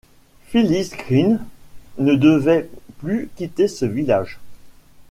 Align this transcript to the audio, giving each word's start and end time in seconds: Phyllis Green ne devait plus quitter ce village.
Phyllis 0.47 0.89
Green 0.97 1.45
ne 1.99 2.15
devait 2.15 2.71
plus 2.97 3.29
quitter 3.35 3.67
ce 3.67 3.85
village. 3.85 4.39